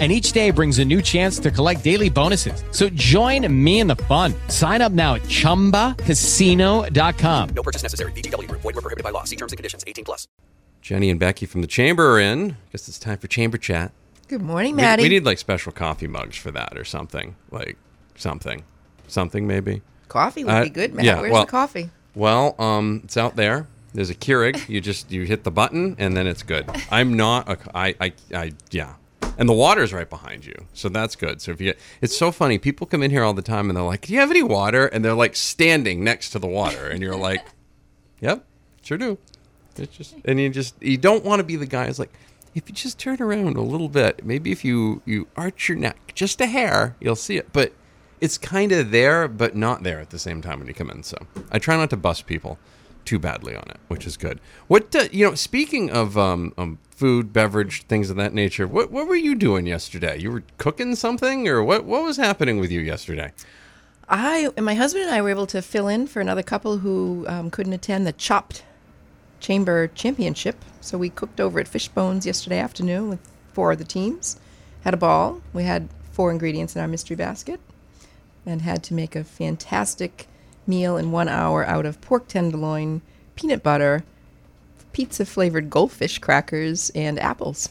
[0.00, 2.64] and each day brings a new chance to collect daily bonuses.
[2.72, 4.34] So join me in the fun.
[4.48, 7.48] Sign up now at ChumbaCasino.com.
[7.50, 8.10] No purchase necessary.
[8.12, 8.48] VGW.
[8.50, 9.22] Void were prohibited by law.
[9.22, 9.84] See terms and conditions.
[9.86, 10.26] 18 plus.
[10.82, 12.50] Jenny and Beckie from the chamber are in.
[12.50, 13.92] I guess it's time for chamber chat.
[14.28, 15.02] Good morning, We- Maddie.
[15.04, 17.36] We, need like special coffee mugs for that or something.
[17.50, 17.76] Like
[18.16, 18.64] something.
[19.06, 19.82] Something maybe.
[20.08, 21.04] coffee would Uh, be good, Matt.
[21.04, 21.90] yeah, Where's well- the coffee?
[22.14, 23.66] Well, um, it's out there.
[23.92, 24.68] There's a Keurig.
[24.68, 26.68] You just you hit the button and then it's good.
[26.90, 28.94] I'm not a I I, I yeah.
[29.36, 31.40] And the water's right behind you, so that's good.
[31.42, 32.58] So if you, get it's so funny.
[32.58, 34.86] People come in here all the time and they're like, "Do you have any water?"
[34.86, 37.44] And they're like standing next to the water, and you're like,
[38.20, 38.44] "Yep,
[38.82, 39.18] sure do."
[39.76, 42.12] It's just, and you just you don't want to be the guy who's like,
[42.54, 46.12] if you just turn around a little bit, maybe if you you arch your neck
[46.14, 47.52] just a hair, you'll see it.
[47.52, 47.72] But
[48.20, 51.02] it's kind of there, but not there at the same time when you come in.
[51.02, 51.16] So
[51.50, 52.58] I try not to bust people
[53.04, 54.40] too badly on it, which is good.
[54.66, 55.34] What uh, you know?
[55.34, 59.66] Speaking of um, um, food, beverage, things of that nature, what what were you doing
[59.66, 60.18] yesterday?
[60.18, 61.84] You were cooking something, or what?
[61.84, 63.32] What was happening with you yesterday?
[64.08, 67.24] I and my husband and I were able to fill in for another couple who
[67.28, 68.64] um, couldn't attend the Chopped
[69.40, 70.56] Chamber Championship.
[70.80, 73.20] So we cooked over at Fishbones yesterday afternoon with
[73.52, 74.38] four of the teams.
[74.82, 75.40] Had a ball.
[75.52, 77.60] We had four ingredients in our mystery basket,
[78.44, 80.28] and had to make a fantastic
[80.66, 83.02] meal in one hour out of pork tenderloin,
[83.36, 84.04] peanut butter,
[84.92, 87.68] pizza flavored goldfish crackers, and apples.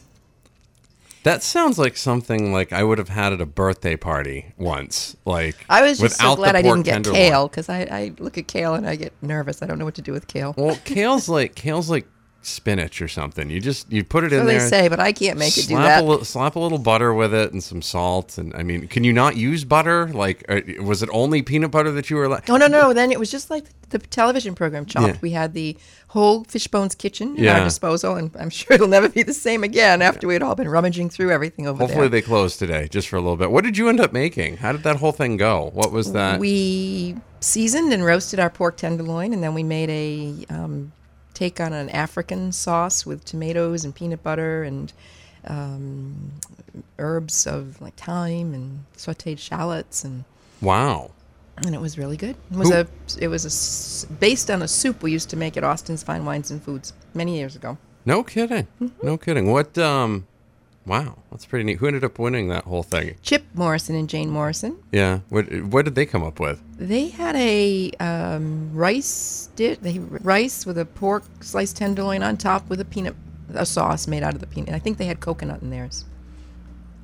[1.24, 5.16] That sounds like something like I would have had at a birthday party once.
[5.24, 7.20] Like I was just so glad I didn't get tenderloin.
[7.22, 9.62] kale because I, I look at kale and I get nervous.
[9.62, 10.54] I don't know what to do with kale.
[10.58, 12.06] Well, kale's like kale's like
[12.46, 13.50] spinach or something.
[13.50, 14.68] You just you put it in they there.
[14.68, 16.02] say, but I can't make it do slap that.
[16.02, 18.38] A little, slap a little butter with it and some salt.
[18.38, 20.08] And I mean, can you not use butter?
[20.08, 22.48] Like, uh, was it only peanut butter that you were like?
[22.50, 22.92] Oh no, no.
[22.92, 25.06] Then it was just like the television program Chopped.
[25.14, 25.18] Yeah.
[25.20, 25.76] We had the
[26.08, 27.58] whole Fishbones kitchen at Yeah.
[27.58, 30.68] our disposal, and I'm sure it'll never be the same again after we'd all been
[30.68, 32.20] rummaging through everything over Hopefully there.
[32.20, 33.50] they closed today, just for a little bit.
[33.50, 34.58] What did you end up making?
[34.58, 35.70] How did that whole thing go?
[35.74, 36.38] What was that?
[36.40, 40.92] we seasoned and roasted our pork tenderloin, and then we made a um,
[41.34, 44.92] take on an African sauce with tomatoes and peanut butter and
[45.46, 46.32] um,
[46.98, 50.24] herbs of like thyme and sautéed shallots and
[50.62, 51.10] wow.
[51.58, 52.36] and it was really good.
[52.50, 52.86] It was Who- a
[53.20, 56.50] it was a based on a soup we used to make at Austin's Fine Wines
[56.50, 57.76] and Foods many years ago.
[58.06, 58.66] No kidding.
[58.80, 59.06] Mm-hmm.
[59.06, 59.50] No kidding.
[59.50, 59.76] What?
[59.78, 60.26] Um.
[60.86, 61.78] Wow, that's pretty neat.
[61.78, 63.16] Who ended up winning that whole thing?
[63.22, 64.76] Chip Morrison and Jane Morrison.
[64.92, 65.20] Yeah.
[65.30, 65.46] What?
[65.64, 66.60] What did they come up with?
[66.78, 72.68] They had a um, rice dish, they rice with a pork sliced tenderloin on top
[72.68, 73.14] with a peanut
[73.54, 74.74] a sauce made out of the peanut.
[74.74, 76.04] I think they had coconut in theirs.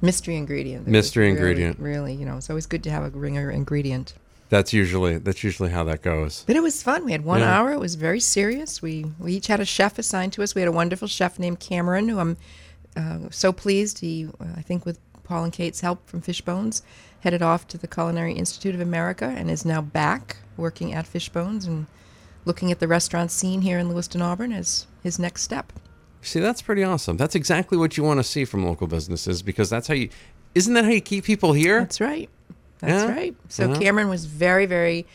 [0.02, 0.86] Mystery ingredient.
[0.86, 1.78] Mystery really- ingredient.
[1.78, 4.14] Really, you know, it's always good to have a ringer ingredient.
[4.50, 6.42] That's usually that's usually how that goes.
[6.46, 7.04] But it was fun.
[7.04, 7.56] We had one Yeah.
[7.56, 7.72] hour.
[7.72, 8.82] It was very serious.
[8.82, 10.54] We we each had a chef assigned to us.
[10.54, 12.36] We had a wonderful chef named Cameron, who I'm
[13.30, 13.98] so pleased.
[14.00, 16.82] He, uh, I think, with Paul and Kate's help from Fishbones,
[17.20, 21.66] headed off to the Culinary Institute of America and is now back working at Fishbones
[21.66, 21.86] and
[22.44, 25.72] looking at the restaurant scene here in Lewiston, Auburn as his next step.
[26.22, 27.16] See, that's pretty awesome.
[27.16, 30.10] That's exactly what you want to see from local businesses because that's how you.
[30.54, 31.80] Isn't that how you keep people here?
[31.80, 32.28] That's right.
[32.80, 33.10] That's Yeah.
[33.10, 33.36] right.
[33.48, 33.78] So Yeah.
[33.78, 35.06] Cameron was very, very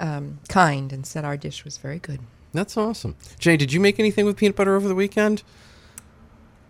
[0.00, 2.20] um, kind and said our dish was very good.
[2.52, 3.16] That's awesome.
[3.38, 5.42] Jay, did you make anything with peanut butter over the weekend?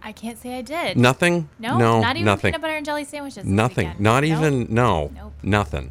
[0.02, 0.96] I can't say I did.
[0.96, 1.48] Nothing.
[1.58, 2.52] No, no, not even nothing.
[2.52, 3.44] peanut butter and jelly sandwiches.
[3.44, 3.92] Nothing.
[3.98, 4.38] Not Nope.
[4.38, 4.66] even.
[4.74, 5.10] No.
[5.14, 5.32] Nope.
[5.42, 5.90] Nothing.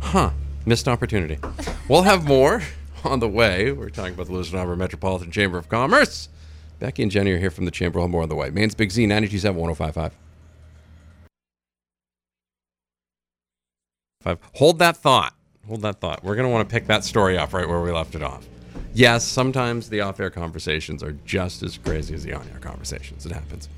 [0.00, 0.30] Huh.
[0.64, 1.38] Missed opportunity.
[1.88, 2.62] we'll have more
[3.04, 3.70] on the way.
[3.72, 6.28] We're talking about the Lewiston Auburn Metropolitan Chamber of Commerce.
[6.80, 7.98] Beckie and Jenny are here from the Chamber.
[7.98, 8.50] We'll have more on the way.
[8.50, 10.12] Maine's Big Z, 927 1055.
[14.22, 14.38] Five.
[14.54, 15.34] Hold that thought.
[15.68, 16.22] Hold that thought.
[16.24, 18.44] We're going to want to pick that story up right where we left it off.
[18.96, 23.26] Yes, sometimes the off air conversations are just as crazy as the on air conversations.
[23.26, 23.68] It happens.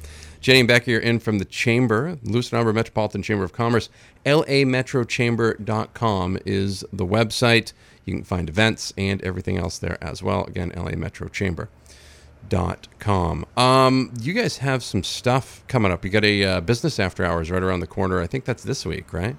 [0.41, 3.88] Jenny and Beckie are in from the Chamber, Lewiston Auburn Metropolitan Chamber of Commerce.
[4.25, 7.73] LAMetroChamber.com is the website.
[8.05, 10.44] You can find events and everything else there as well.
[10.44, 13.47] Again, LAMetroChamber.com.
[13.56, 16.05] Um, you guys have some stuff coming up.
[16.05, 18.20] You got a uh, business after hours right around the corner.
[18.20, 19.35] I think that's this week, right?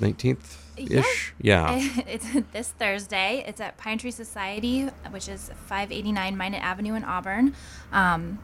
[0.00, 1.34] 19th ish?
[1.40, 1.74] Yeah.
[2.06, 3.44] it's this Thursday.
[3.46, 7.54] It's at Pine Tree Society, which is 589 Minot Avenue in Auburn,
[7.92, 8.38] um,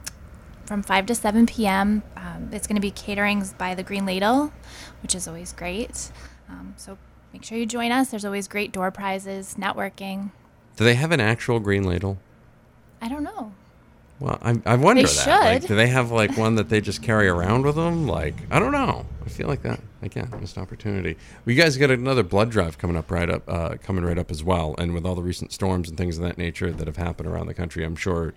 [0.65, 2.03] from 5 to 7 p.m.
[2.17, 4.53] Um, it's going to be caterings by the Green Ladle,
[5.03, 6.11] which is always great.
[6.49, 6.99] Um, so
[7.33, 8.11] make sure you join us.
[8.11, 10.31] There's always great door prizes, networking.
[10.77, 12.19] Do they have an actual green ladle?
[13.01, 13.53] I don't know.
[14.21, 15.41] Well, I, I wonder They that.
[15.41, 18.07] Like, do they have like one that they just carry around with them?
[18.07, 19.05] Like, I don't know.
[19.25, 21.17] I feel like that again, missed opportunity.
[21.45, 24.31] Well, you guys got another blood drive coming up right up, uh, coming right up
[24.31, 24.75] as well.
[24.79, 27.47] And with all the recent storms and things of that nature that have happened around
[27.47, 28.35] the country, I'm sure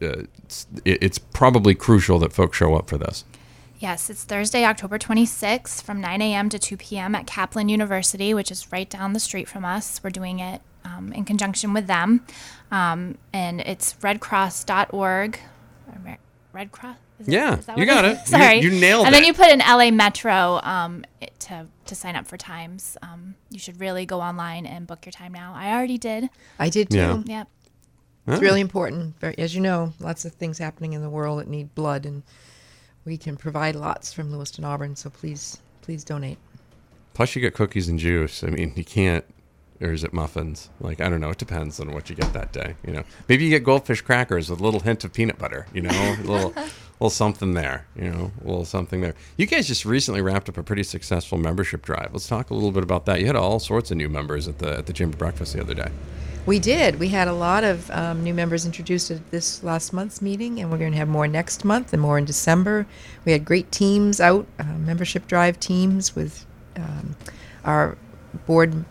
[0.00, 3.24] uh, it's, it, it's probably crucial that folks show up for this.
[3.78, 6.48] Yes, it's Thursday, October 26th from 9 a.m.
[6.48, 7.16] to 2 p.m.
[7.16, 10.00] at Kaplan University, which is right down the street from us.
[10.04, 12.24] We're doing it um, in conjunction with them.
[12.70, 15.38] Um, and it's redcross.org.
[15.86, 16.18] Or
[16.52, 16.96] Red Cross?
[17.18, 18.18] Is Yeah, is that you got it.
[18.18, 18.60] You- Sorry.
[18.60, 19.06] you nailed it.
[19.06, 19.18] and it.
[19.18, 22.96] then you put in LA Metro um, it, to, to sign up for times.
[23.02, 25.54] Um, you should really go online and book your time now.
[25.56, 26.28] I already did.
[26.58, 26.96] I did too.
[26.96, 27.22] Yeah.
[27.24, 27.48] Yep.
[28.28, 29.16] It's really important.
[29.38, 32.22] As you know, lots of things happening in the world that need blood, and
[33.04, 34.94] we can provide lots from Lewiston Auburn.
[34.94, 36.38] So please, please donate.
[37.14, 38.44] Plus, you get cookies and juice.
[38.44, 39.24] I mean, you can't.
[39.82, 40.70] Or is it muffins?
[40.80, 41.30] Like I don't know.
[41.30, 42.76] It depends on what you get that day.
[42.86, 45.66] You know, maybe you get goldfish crackers with a little hint of peanut butter.
[45.74, 47.86] You know, a little, little something there.
[47.96, 49.14] You know, a little something there.
[49.36, 52.10] You guys just recently wrapped up a pretty successful membership drive.
[52.12, 53.20] Let's talk a little bit about that.
[53.20, 55.74] You had all sorts of new members at the at the chamber breakfast the other
[55.74, 55.90] day.
[56.44, 56.98] We did.
[56.98, 60.72] We had a lot of um, new members introduced at this last month's meeting, and
[60.72, 62.84] we're going to have more next month and more in December.
[63.24, 66.44] We had great teams out, uh, membership drive teams with
[66.74, 67.14] um,
[67.64, 67.96] our
[68.46, 68.84] board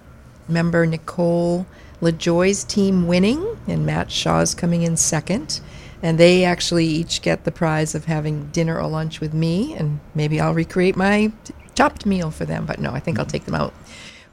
[0.51, 1.65] member Nicole
[2.01, 5.62] LaJoy's team winning, and Matt Shaw's coming in second.
[6.03, 10.00] And they actually each get the prize of having dinner or lunch with me, and
[10.15, 12.65] maybe I'll recreate my t- chopped meal for them.
[12.65, 13.71] But no, I think I'll take them out.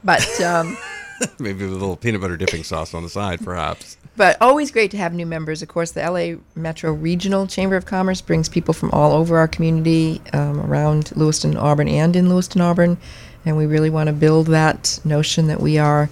[0.03, 0.75] But um,
[1.39, 3.97] maybe with a little peanut butter dipping sauce on the side, perhaps.
[4.15, 5.61] but always great to have new members.
[5.61, 9.47] Of course, the LA Metro Regional Chamber of Commerce brings people from all over our
[9.47, 12.97] community um, around Lewiston, Auburn, and in Lewiston, Auburn.
[13.45, 16.09] And we really want to build that notion that we are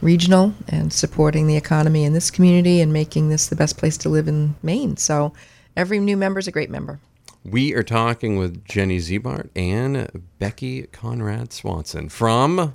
[0.00, 4.08] regional and supporting the economy in this community and making this the best place to
[4.08, 4.96] live in Maine.
[4.96, 5.32] So
[5.76, 6.98] every new member is a great member.
[7.44, 12.74] We are talking with Jenny Ziebart and Beckie Conrad Swanson from.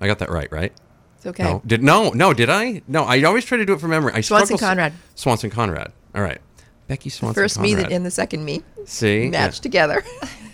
[0.00, 0.72] I got that right, right?
[1.16, 1.42] It's okay.
[1.44, 2.82] No, did no, no, did I?
[2.88, 4.12] No, I always try to do it from memory.
[4.14, 4.92] I Swanson struggle Conrad.
[5.16, 5.92] Swanson Conrad.
[6.14, 6.40] All right,
[6.88, 7.34] Beckie Swanson.
[7.42, 7.90] First me Conrad.
[7.90, 9.62] that and the second me See, matched Yeah.
[9.62, 10.04] together.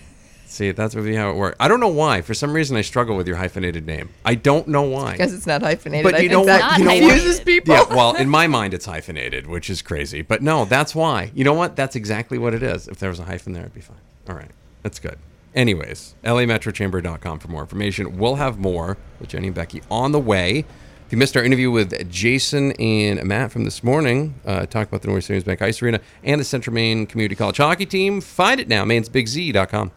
[0.46, 1.56] See, that's maybe how it works.
[1.58, 2.20] I don't know why.
[2.20, 4.10] For some reason, I struggle with your hyphenated name.
[4.24, 5.12] I don't know why.
[5.12, 6.10] because it's not hyphenated.
[6.10, 6.78] But you know what?
[6.78, 7.74] You know confuses people.
[7.74, 10.22] yeah, well, in my mind, it's hyphenated, which is crazy.
[10.22, 11.32] But no, that's why.
[11.34, 11.74] You know what?
[11.76, 12.86] That's exactly what it is.
[12.88, 13.96] If there was a hyphen there, it'd be fine.
[14.28, 14.50] All right,
[14.82, 15.18] that's good.
[15.54, 18.18] Anyways, lametrochamber.com for more information.
[18.18, 20.64] We'll have more with Jenny and Beckie on the way.
[21.06, 25.02] If you missed our interview with Jason and Matt from this morning, uh, talk about
[25.02, 28.58] the Norway Savings Bank Ice Arena and the Central Maine Community College hockey team, find
[28.58, 29.92] it now, mainsbigz.com.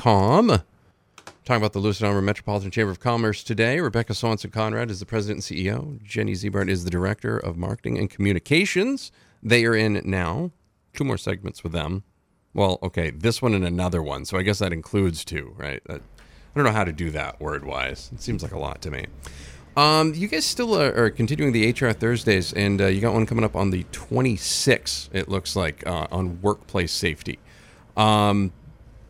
[0.00, 0.48] Com.
[1.44, 3.80] Talking about the Auburn Metropolitan Chamber of Commerce today.
[3.80, 6.02] Rebecca Swanson Conrad is the president and CEO.
[6.02, 9.12] Jenny Ziebart is the director of marketing and communications.
[9.42, 10.52] They are in now.
[10.94, 12.04] Two more segments with them.
[12.54, 14.24] Well, okay, this one and another one.
[14.24, 15.82] So I guess that includes two, right?
[15.90, 16.00] I
[16.54, 18.08] don't know how to do that word wise.
[18.14, 19.04] It seems like a lot to me.
[19.76, 23.26] Um, you guys still are, are continuing the HR Thursdays, and uh, you got one
[23.26, 27.38] coming up on the 26th, it looks like, uh, on workplace safety.
[27.98, 28.52] Um,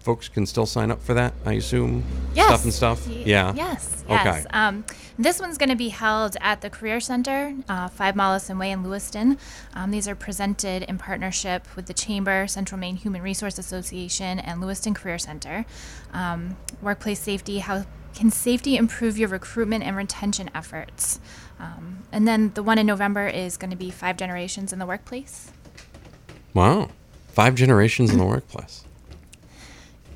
[0.01, 2.05] folks can still sign up for that, I assume?
[2.35, 2.47] Yes.
[2.47, 3.07] Stuff and stuff?
[3.07, 3.55] Yeah.
[3.55, 4.03] Yes.
[4.05, 4.25] Okay.
[4.25, 4.47] Yes.
[4.51, 4.85] Um,
[5.19, 8.83] this one's going to be held at the Career Center, uh, Five Mollison Way in
[8.83, 9.39] Lewiston.
[9.75, 14.61] Um, these are presented in partnership with the Chamber, Central Maine Human Resource Association, and
[14.61, 15.67] Lewiston Career Center.
[16.13, 17.59] Um, workplace safety.
[17.59, 21.21] How can safety improve your recruitment and retention efforts?
[21.59, 24.87] Um, and then the one in November is going to be Five Generations in the
[24.87, 25.53] Workplace.
[26.55, 26.89] Wow.
[27.29, 28.85] Five generations in the workplace.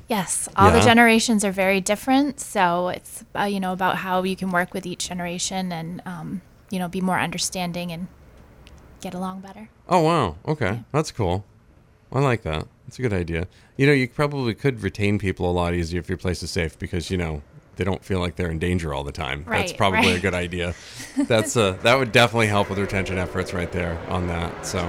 [0.07, 0.79] Yes, all Yeah.
[0.79, 2.39] the generations are very different.
[2.39, 6.41] So it's uh, you know about how you can work with each generation and um,
[6.69, 8.07] you know be more understanding and
[9.01, 9.69] get along better.
[9.87, 10.35] Oh, wow.
[10.47, 10.81] Okay.
[10.91, 11.45] That's cool.
[12.11, 12.67] I like that.
[12.85, 13.47] That's a good idea.
[13.77, 16.77] You know, you probably could retain people a lot easier if your place is safe
[16.79, 17.41] because, you know,
[17.75, 19.43] they don't feel like they're in danger all the time.
[19.47, 20.73] That's Right, probably a good idea.
[21.27, 24.65] That's uh, that would definitely help with retention efforts right there on that.
[24.65, 24.79] So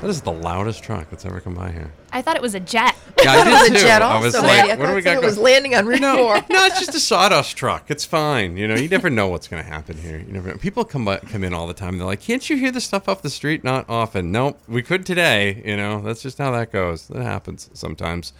[0.00, 1.90] that is the loudest truck that's ever come by here.
[2.12, 2.94] I thought it was a jet.
[3.22, 3.84] Yeah, I thought it was did a too.
[3.84, 4.24] jet I also.
[4.24, 4.48] was Mandy.
[4.68, 6.34] like, I what do we got it was landing on Route No, 4.
[6.50, 7.90] no, it's just a sawdust truck.
[7.90, 8.56] It's fine.
[8.56, 10.18] You know, you never know what's going to happen here.
[10.18, 10.56] You never.
[10.58, 11.98] People come by, come in all the time.
[11.98, 14.30] They're like, "Can't you hear the stuff off the street?" Not often.
[14.32, 14.60] Nope.
[14.68, 15.62] We could today.
[15.64, 17.08] You know, that's just how that goes.
[17.08, 18.32] That happens sometimes.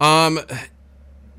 [0.00, 0.38] Um,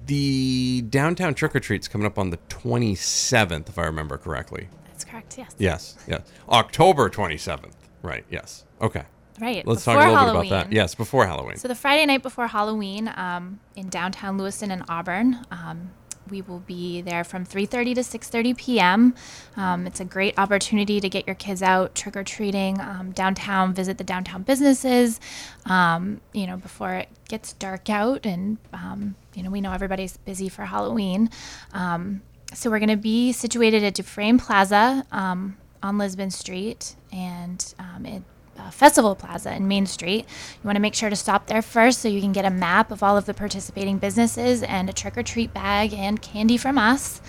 [0.05, 4.67] the downtown trick or treat's coming up on the twenty seventh, if I remember correctly.
[4.87, 5.37] That's correct.
[5.37, 5.55] Yes.
[5.57, 5.97] Yes.
[6.07, 6.21] Yes.
[6.49, 7.75] October twenty seventh.
[8.01, 8.25] Right.
[8.29, 8.65] Yes.
[8.81, 9.03] Okay.
[9.39, 9.65] Right.
[9.65, 10.41] Let's talk a little Halloween.
[10.43, 10.73] bit about that.
[10.73, 11.57] Yes, before Halloween.
[11.57, 15.91] So the Friday night before Halloween, um, in downtown Lewiston and Auburn, um,
[16.29, 19.15] we will be there from 3:30 to 6:30 p.m.
[19.57, 23.73] Um, it's a great opportunity to get your kids out trick or treating um, downtown,
[23.73, 25.19] visit the downtown businesses.
[25.65, 30.17] Um, you know, before it gets dark out, and um, you know, we know everybody's
[30.17, 31.29] busy for Halloween.
[31.73, 32.21] Um,
[32.53, 38.05] so we're going to be situated at Dufresne Plaza um, on Lisbon Street, and um,
[38.05, 38.23] it
[38.57, 40.25] uh, Festival Plaza in Main Street.
[40.25, 42.91] You want to make sure to stop there first so you can get a map
[42.91, 46.77] of all of the participating businesses and a trick or treat bag and candy from
[46.77, 47.21] us.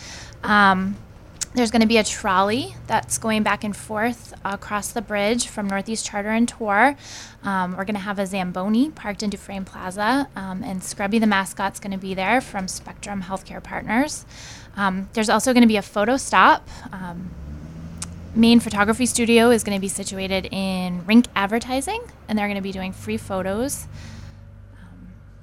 [0.43, 0.97] Um,
[1.55, 5.69] there's going to be a trolley that's going back and forth across the bridge from
[5.69, 6.97] Northeast Charter and Tour.
[7.45, 11.29] Um, we're going to have a Zamboni parked in Dufresne Plaza, um, and Scrubby the
[11.29, 14.27] mascot's going to be there from Spectrum Healthcare Partners.
[14.77, 16.69] Um, there's also going to be a photo stop.
[18.35, 22.57] Um, main photography studio is going to be situated in Rinck Advertising, and they're going
[22.57, 23.87] to be doing free photos.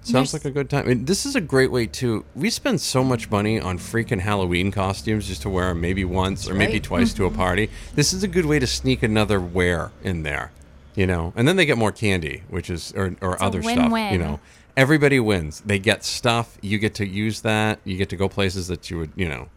[0.03, 0.85] Sounds like a good time.
[0.85, 2.25] I mean, this is a great way to.
[2.35, 6.55] We spend so much money on freaking Halloween costumes just to wear maybe once or
[6.55, 6.83] maybe right.
[6.83, 7.69] twice to a party.
[7.93, 10.51] This is a good way to sneak another wear in there,
[10.95, 11.33] you know.
[11.35, 14.39] And then they get more candy, which is or, or a other stuff, you know.
[14.75, 15.61] Everybody wins.
[15.61, 16.57] They get stuff.
[16.61, 17.79] You get to use that.
[17.83, 19.49] You get to go places that you would, you know,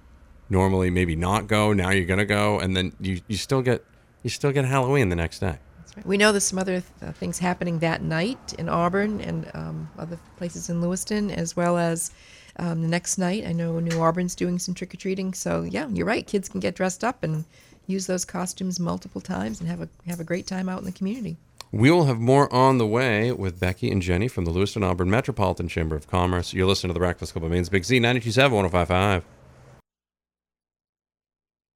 [0.54, 1.72] normally maybe not go.
[1.72, 3.84] Now you're gonna go, and then you you still get
[4.22, 5.58] you still get Halloween the next day.
[5.78, 6.06] That's right.
[6.06, 9.90] We know there's some other th- uh, things happening that night in Auburn and um,
[9.98, 12.12] other places in Lewiston, as well as
[12.56, 13.44] um, the next night.
[13.44, 15.34] I know New Auburn's doing some trick or treating.
[15.34, 16.26] So yeah, you're right.
[16.26, 17.44] Kids can get dressed up and
[17.88, 20.92] use those costumes multiple times and have a have a great time out in the
[20.92, 21.36] community.
[21.72, 25.10] We will have more on the way with Beckie and Jenny from the Lewiston Auburn
[25.10, 26.54] Metropolitan Chamber of Commerce.
[26.54, 29.24] You're listening to the Breakfast Club of Maine's Big Z 927 1055.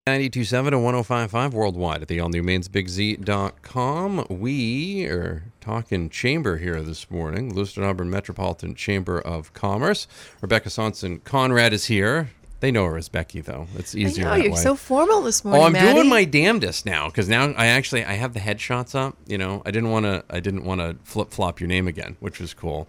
[0.08, 4.26] 927 and 1055 worldwide at the all new mainsbigz.com.
[4.30, 10.08] We are talking chamber here this morning, Lewiston Auburn Metropolitan Chamber of Commerce.
[10.40, 12.30] Rebecca Swanson Conrad is here.
[12.60, 13.66] They know her as Beckie, though.
[13.76, 14.28] It's easier.
[14.28, 14.58] I know you're way.
[14.58, 15.62] so formal this morning.
[15.62, 15.92] Oh, I'm Maddie.
[15.92, 19.14] doing my damnedest now because now I actually I have the headshots up.
[19.26, 22.16] You know, I didn't want to I didn't want to flip flop your name again,
[22.20, 22.88] which was cool.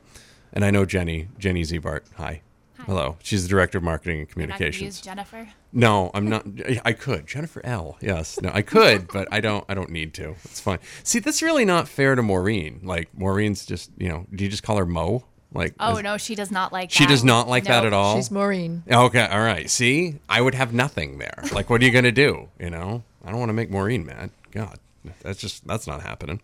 [0.53, 2.03] And I know Jenny Jenny Ziebart.
[2.15, 2.43] Hi.
[2.85, 3.17] Hello.
[3.21, 5.01] She's the director of marketing and You're not gonna use communications.
[5.01, 5.49] Jennifer.
[5.71, 6.45] No, I'm not.
[6.83, 7.97] I could Jennifer L.
[8.01, 9.63] Yes, no, I could, but I don't.
[9.69, 10.35] I don't need to.
[10.45, 10.79] It's fine.
[11.03, 12.79] See, that's really not fair to Maureen.
[12.83, 14.25] Like Maureen's just you know.
[14.33, 15.25] Do you just call her Mo?
[15.53, 16.89] Like Oh is- no, she does not like.
[16.91, 17.09] She that.
[17.09, 18.15] does not like that at all.
[18.15, 18.83] She's Maureen.
[18.91, 19.69] Okay, all right.
[19.69, 21.43] See, I would have nothing there.
[21.51, 22.49] Like, what are you going to do?
[22.59, 24.31] You know, I don't want to make Maureen mad.
[24.51, 24.79] God,
[25.21, 26.41] that's just that's not happening.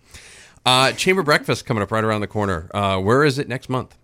[0.65, 2.69] Uh, Chamber breakfast coming up right around the corner.
[2.73, 3.95] Uh, where is it next month?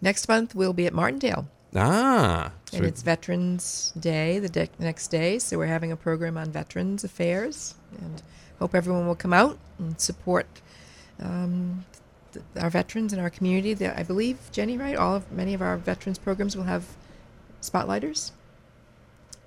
[0.00, 1.48] Next month we'll be at Martindale.
[1.74, 6.36] Ah, so And it's Veterans Day the de- next day, so we're having a program
[6.36, 8.22] on veterans affairs, and
[8.60, 10.46] hope everyone will come out and support
[11.20, 11.84] um,
[12.32, 13.74] th- our veterans in our community.
[13.74, 14.96] There, I believe Jenny, right?
[14.96, 16.84] All of many of our veterans programs will have
[17.60, 18.30] spotlighters.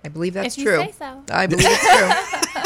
[0.04, 0.84] I believe that's If you true.
[0.86, 1.24] say so.
[1.32, 2.64] I believe it's true.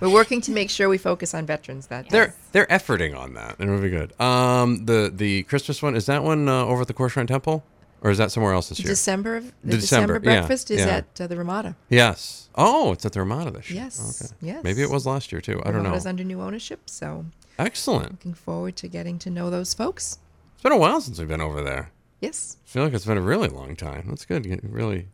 [0.00, 2.08] we're working to make sure we focus on veterans that day.
[2.10, 3.56] they're they're efforting on that.
[3.58, 4.18] It'll be good.
[4.20, 7.64] Um, the the Christmas one is that one uh, over at the Kora Shrine Temple,
[8.02, 8.88] or is that somewhere else this year?
[8.88, 10.96] December, the, The December, December, yeah, breakfast is yeah.
[10.98, 11.76] at uh, the Ramada.
[11.88, 12.48] yes.
[12.58, 13.82] Oh, it's at the Ramada this year.
[13.82, 14.34] Yes, Okay.
[14.40, 14.64] yes.
[14.64, 15.60] Maybe it was last year too.
[15.64, 15.90] I don't know.
[15.90, 17.26] Ramada's under new ownership, so
[17.58, 18.12] Excellent.
[18.12, 20.18] looking forward to getting to know those folks.
[20.54, 21.90] It's been a while since we've been over there.
[22.20, 22.56] Yes.
[22.64, 24.06] I feel like it's been a really long time.
[24.08, 24.46] That's good.
[24.46, 25.08] You Really.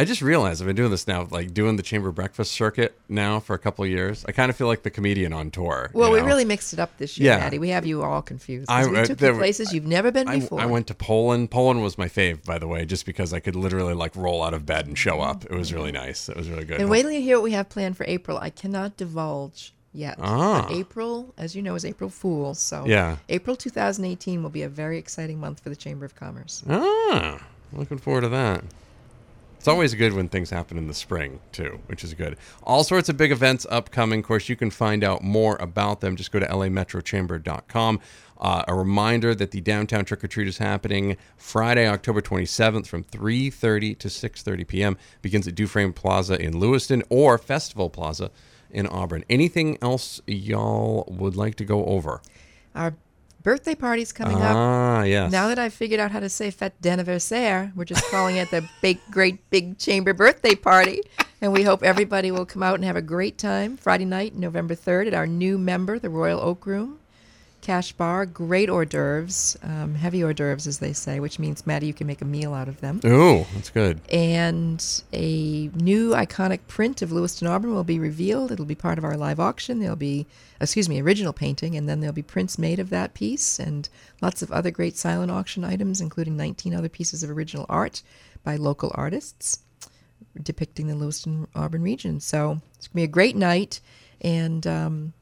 [0.00, 3.38] I just realized I've been doing this now, like doing the chamber breakfast circuit now
[3.38, 4.24] for a couple of years.
[4.26, 5.90] I kind of feel like the comedian on tour.
[5.92, 7.38] you Well, we really mixed it up this year, Yeah.
[7.40, 7.58] Maddie.
[7.58, 8.70] We have you all confused.
[8.70, 10.58] I- we uh, took there- you places you've never been I, before.
[10.58, 11.50] I went to Poland.
[11.50, 14.54] Poland was my fave, by the way, just because I could literally like roll out
[14.54, 15.44] of bed and show up.
[15.44, 16.30] It was really nice.
[16.30, 16.80] It was really good.
[16.80, 18.38] and wait till you hear what we have planned for April.
[18.38, 20.16] I cannot divulge yet.
[20.18, 20.64] Ah.
[20.66, 22.58] But April, as you know, is April Fool's.
[22.58, 23.16] So Yeah.
[23.28, 26.62] April 2018 will be a very exciting month for the Chamber of Commerce.
[26.70, 28.64] Ah, looking forward to that.
[29.60, 32.38] It's always good when things happen in the spring, too, which is good.
[32.62, 34.20] All sorts of big events upcoming.
[34.20, 36.16] Of course, you can find out more about them.
[36.16, 38.00] Just go to lametrochamber.com.
[38.38, 43.04] Uh, a reminder that the downtown trick or treat is happening Friday, October 27th from
[43.04, 44.96] 3:30 to 6:30 p.m.
[45.20, 48.30] Begins at Dufresne Plaza in Lewiston or Festival Plaza
[48.70, 49.26] in Auburn.
[49.28, 52.22] Anything else y'all would like to go over?
[52.74, 52.94] Our
[53.42, 54.56] birthday party's coming up.
[54.56, 55.32] Ah, yes.
[55.32, 58.68] Now that I've figured out how to say fête d'anniversaire, we're just calling it the
[58.80, 61.02] big, great big chamber birthday party.
[61.42, 64.74] And we hope everybody will come out and have a great time Friday night, November
[64.74, 66.99] 3rd, at our new member, the Royal Oak Room.
[67.60, 71.86] Cash bar, great hors d'oeuvres, um, heavy hors d'oeuvres, as they say, which means, Maddie,
[71.86, 73.00] you can make a meal out of them.
[73.04, 74.00] Ooh, that's good.
[74.10, 78.50] And a new iconic print of Lewiston Auburn will be revealed.
[78.50, 79.78] It'll be part of our live auction.
[79.78, 80.26] There'll be,
[80.60, 83.88] excuse me, original painting, and then there'll be prints made of that piece and
[84.22, 88.02] lots of other great silent auction items, including 19 other pieces of original art
[88.42, 89.60] by local artists
[90.42, 92.20] depicting the Lewiston Auburn region.
[92.20, 93.80] So it's going to be a great night,
[94.20, 95.12] and um,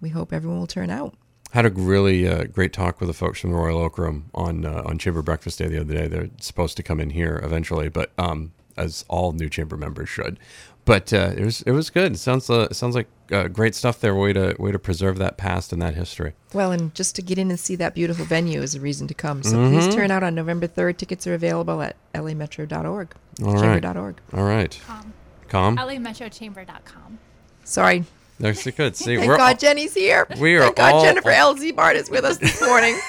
[0.00, 1.14] we hope everyone will turn out.
[1.54, 4.64] Had a really uh, great talk with the folks from the Royal Oak Room on
[4.64, 6.08] uh, on Chamber Breakfast Day the other day.
[6.08, 10.40] They're supposed to come in here eventually, but um, as all new Chamber members should.
[10.84, 12.10] But uh, it was it was good.
[12.10, 14.16] It sounds uh, it sounds like uh, great stuff there.
[14.16, 16.32] Way to way to preserve that past and that history.
[16.52, 19.14] Well, and just to get in and see that beautiful venue is a reason to
[19.14, 19.44] come.
[19.44, 20.96] So please turn out on November 3rd.
[20.96, 23.14] Tickets are available at lametro.org.
[23.44, 23.80] All right.
[23.80, 24.20] chamber.org.
[24.32, 25.12] All right, Um,
[25.48, 25.76] calm.
[25.76, 27.18] LAMetroChamber.com.
[27.62, 28.04] Sorry.
[28.40, 28.96] That's good.
[28.96, 30.26] See, Thank we're God Jenny's here.
[30.38, 32.98] we are Thank God all- Jennifer LZ Bart is with us this morning.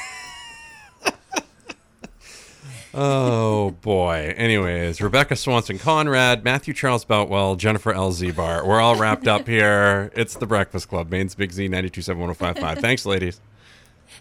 [2.98, 4.34] Oh boy.
[4.38, 8.16] Anyways, Rebecca Swanson Conrad, Matthew Charles Boutwell, Jennifer L.
[8.34, 8.66] Bar.
[8.66, 10.12] We're all wrapped up here.
[10.16, 12.80] It's the Breakfast Club, Maine's Big Z 9271055.
[12.80, 13.42] Thanks, ladies.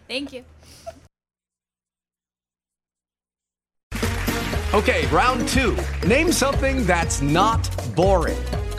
[0.09, 0.45] Thank you.
[4.75, 5.77] Okay, round two.
[6.05, 8.37] Name something that's not boring.